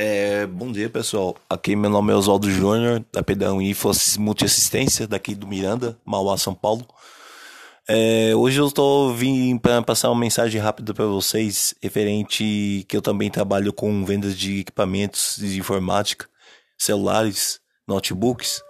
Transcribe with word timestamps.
É, 0.00 0.46
bom 0.46 0.70
dia, 0.70 0.88
pessoal. 0.88 1.34
Aqui 1.50 1.74
meu 1.74 1.90
nome 1.90 2.12
é 2.12 2.14
Oswaldo 2.14 2.48
Júnior, 2.48 3.04
da 3.12 3.20
Pedrão 3.20 3.60
Info 3.60 3.90
Multiassistência, 4.20 5.08
daqui 5.08 5.34
do 5.34 5.44
Miranda, 5.44 5.98
Mauá, 6.04 6.38
São 6.38 6.54
Paulo. 6.54 6.86
É, 7.88 8.32
hoje 8.32 8.60
eu 8.60 8.68
estou 8.68 9.12
vindo 9.12 9.58
para 9.58 9.82
passar 9.82 10.08
uma 10.12 10.20
mensagem 10.20 10.60
rápida 10.60 10.94
para 10.94 11.04
vocês, 11.06 11.74
referente 11.82 12.86
que 12.88 12.96
eu 12.96 13.02
também 13.02 13.28
trabalho 13.28 13.72
com 13.72 14.04
vendas 14.04 14.38
de 14.38 14.60
equipamentos 14.60 15.34
de 15.36 15.58
informática, 15.58 16.28
celulares, 16.78 17.58
notebooks, 17.84 18.62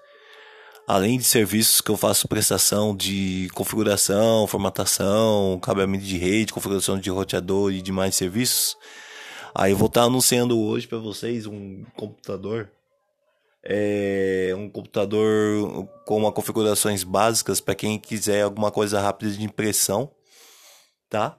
além 0.86 1.18
de 1.18 1.24
serviços 1.24 1.82
que 1.82 1.90
eu 1.90 1.96
faço 1.98 2.26
prestação 2.26 2.96
de 2.96 3.50
configuração, 3.52 4.46
formatação, 4.46 5.60
cabeamento 5.60 6.04
de 6.04 6.16
rede, 6.16 6.54
configuração 6.54 6.98
de 6.98 7.10
roteador 7.10 7.70
e 7.70 7.82
demais 7.82 8.14
serviços. 8.14 8.78
Aí 9.58 9.72
eu 9.72 9.76
vou 9.76 9.88
estar 9.88 10.04
anunciando 10.04 10.56
hoje 10.56 10.86
para 10.86 10.98
vocês 10.98 11.44
um 11.44 11.82
computador. 11.96 12.70
É 13.60 14.54
um 14.56 14.70
computador 14.70 15.88
com 16.06 16.16
uma 16.16 16.30
configurações 16.30 17.02
básicas 17.02 17.60
para 17.60 17.74
quem 17.74 17.98
quiser 17.98 18.42
alguma 18.42 18.70
coisa 18.70 19.00
rápida 19.00 19.32
de 19.32 19.42
impressão, 19.42 20.12
tá? 21.10 21.36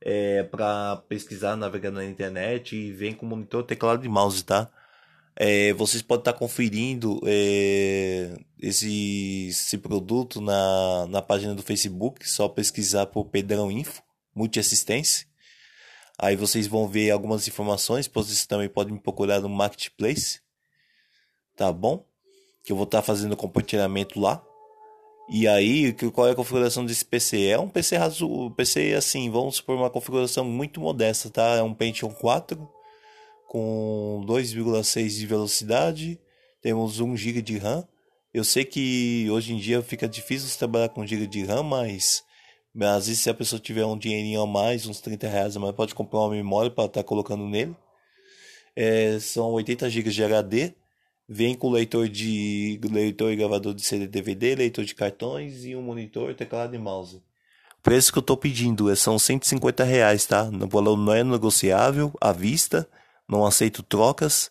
É 0.00 0.42
para 0.42 1.04
pesquisar, 1.06 1.54
navegar 1.54 1.90
na 1.90 2.02
internet 2.02 2.74
e 2.74 2.92
vem 2.92 3.12
com 3.12 3.26
monitor, 3.26 3.62
teclado 3.62 4.06
e 4.06 4.08
mouse, 4.08 4.42
tá? 4.42 4.70
É, 5.36 5.74
vocês 5.74 6.00
podem 6.00 6.22
estar 6.22 6.32
conferindo 6.32 7.20
é, 7.26 8.38
esse, 8.58 9.48
esse 9.50 9.76
produto 9.76 10.40
na, 10.40 11.06
na 11.10 11.20
página 11.20 11.54
do 11.54 11.62
Facebook, 11.62 12.26
só 12.26 12.48
pesquisar 12.48 13.04
por 13.04 13.26
Pedrão 13.26 13.70
Info, 13.70 14.02
Multiassistência. 14.34 15.29
Aí 16.22 16.36
vocês 16.36 16.66
vão 16.66 16.86
ver 16.86 17.10
algumas 17.10 17.48
informações, 17.48 18.06
vocês 18.06 18.44
também 18.44 18.68
podem 18.68 18.92
me 18.92 19.00
procurar 19.00 19.40
no 19.40 19.48
Marketplace, 19.48 20.40
tá 21.56 21.72
bom? 21.72 22.04
Que 22.62 22.72
eu 22.72 22.76
vou 22.76 22.84
estar 22.84 23.00
fazendo 23.00 23.34
compartilhamento 23.34 24.20
lá. 24.20 24.44
E 25.30 25.48
aí, 25.48 25.94
qual 26.12 26.28
é 26.28 26.32
a 26.32 26.34
configuração 26.34 26.84
desse 26.84 27.06
PC? 27.06 27.46
É 27.46 27.58
um 27.58 27.70
PC 27.70 27.96
raso, 27.96 28.50
PC 28.50 28.92
assim, 28.92 29.30
vamos 29.30 29.56
supor 29.56 29.76
uma 29.76 29.88
configuração 29.88 30.44
muito 30.44 30.78
modesta, 30.78 31.30
tá? 31.30 31.54
É 31.54 31.62
um 31.62 31.72
Pentium 31.72 32.10
4 32.10 32.68
com 33.48 34.22
2,6 34.26 35.08
de 35.08 35.26
velocidade, 35.26 36.20
temos 36.60 37.00
1 37.00 37.16
GB 37.16 37.40
de 37.40 37.56
RAM. 37.56 37.88
Eu 38.34 38.44
sei 38.44 38.64
que 38.64 39.26
hoje 39.30 39.54
em 39.54 39.56
dia 39.56 39.80
fica 39.80 40.06
difícil 40.06 40.54
trabalhar 40.58 40.90
com 40.90 41.06
GB 41.06 41.26
de 41.26 41.44
RAM, 41.44 41.62
mas 41.62 42.22
às 42.78 43.06
vezes, 43.06 43.22
se 43.22 43.30
a 43.30 43.34
pessoa 43.34 43.60
tiver 43.60 43.84
um 43.84 43.98
dinheirinho 43.98 44.42
a 44.42 44.46
mais, 44.46 44.86
uns 44.86 45.00
30 45.00 45.28
reais 45.28 45.56
a 45.56 45.60
mais, 45.60 45.74
pode 45.74 45.94
comprar 45.94 46.20
uma 46.20 46.30
memória 46.30 46.70
para 46.70 46.84
estar 46.84 47.02
tá 47.02 47.06
colocando 47.06 47.44
nele. 47.46 47.76
É, 48.76 49.18
são 49.18 49.50
80 49.52 49.90
GB 49.90 50.10
de 50.10 50.24
HD. 50.24 50.74
Vem 51.28 51.54
com 51.54 51.70
leitor 51.70 52.08
de 52.08 52.80
leitor 52.82 53.32
e 53.32 53.36
gravador 53.36 53.72
de 53.72 53.82
CD 53.82 54.06
DVD, 54.06 54.54
leitor 54.54 54.84
de 54.84 54.94
cartões 54.94 55.64
e 55.64 55.76
um 55.76 55.82
monitor, 55.82 56.34
teclado 56.34 56.74
e 56.74 56.78
mouse. 56.78 57.16
O 57.16 57.82
preço 57.82 58.12
que 58.12 58.18
eu 58.18 58.22
estou 58.22 58.36
pedindo 58.36 58.90
é, 58.90 58.96
são 58.96 59.18
150 59.18 59.84
reais, 59.84 60.26
tá? 60.26 60.44
O 60.44 60.68
valor 60.68 60.96
não 60.96 61.12
é 61.12 61.22
negociável, 61.22 62.12
à 62.20 62.32
vista, 62.32 62.88
não 63.28 63.46
aceito 63.46 63.82
trocas. 63.82 64.50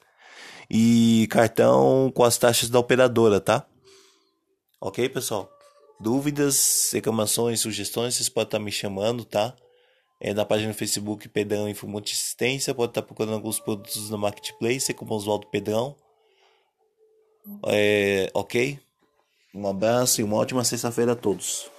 E 0.69 1.27
cartão 1.29 2.11
com 2.13 2.23
as 2.23 2.37
taxas 2.37 2.69
da 2.69 2.79
operadora, 2.79 3.39
tá? 3.39 3.65
Ok, 4.79 5.09
pessoal? 5.09 5.49
Dúvidas, 5.99 6.91
reclamações, 6.93 7.59
sugestões, 7.59 8.15
vocês 8.15 8.29
podem 8.29 8.47
estar 8.47 8.59
me 8.59 8.71
chamando, 8.71 9.25
tá? 9.25 9.53
É 10.19 10.33
na 10.33 10.45
página 10.45 10.71
do 10.71 10.77
Facebook 10.77 11.27
Pedrão 11.27 11.67
Info 11.67 11.87
Assistência, 11.97 12.73
pode 12.73 12.91
estar 12.91 13.01
procurando 13.01 13.33
alguns 13.33 13.59
produtos 13.59 14.09
no 14.09 14.17
Marketplace, 14.17 14.93
como 14.93 15.13
Oswaldo 15.13 15.47
Pedrão. 15.47 15.95
É, 17.67 18.29
ok? 18.33 18.79
Um 19.53 19.67
abraço 19.67 20.21
e 20.21 20.23
uma 20.23 20.37
ótima 20.37 20.63
sexta-feira 20.63 21.13
a 21.13 21.15
todos. 21.15 21.69